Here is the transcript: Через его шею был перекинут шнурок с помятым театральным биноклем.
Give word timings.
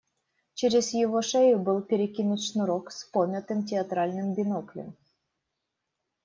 Через 0.55 0.93
его 0.95 1.21
шею 1.21 1.59
был 1.59 1.79
перекинут 1.83 2.41
шнурок 2.41 2.89
с 2.91 3.03
помятым 3.03 3.63
театральным 3.67 4.33
биноклем. 4.33 4.95